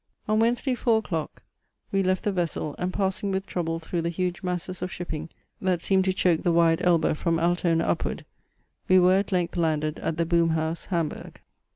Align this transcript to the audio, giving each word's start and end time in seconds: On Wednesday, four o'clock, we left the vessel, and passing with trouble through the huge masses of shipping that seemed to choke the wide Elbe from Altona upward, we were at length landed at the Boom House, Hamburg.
On 0.27 0.39
Wednesday, 0.39 0.73
four 0.73 0.97
o'clock, 0.97 1.43
we 1.91 2.01
left 2.01 2.23
the 2.23 2.31
vessel, 2.31 2.73
and 2.79 2.91
passing 2.91 3.29
with 3.31 3.45
trouble 3.45 3.77
through 3.77 4.01
the 4.01 4.09
huge 4.09 4.41
masses 4.41 4.81
of 4.81 4.91
shipping 4.91 5.29
that 5.61 5.79
seemed 5.79 6.05
to 6.05 6.11
choke 6.11 6.41
the 6.41 6.51
wide 6.51 6.81
Elbe 6.81 7.15
from 7.15 7.37
Altona 7.39 7.83
upward, 7.83 8.25
we 8.87 8.97
were 8.97 9.19
at 9.19 9.31
length 9.31 9.55
landed 9.57 9.99
at 9.99 10.17
the 10.17 10.25
Boom 10.25 10.49
House, 10.49 10.85
Hamburg. 10.87 11.39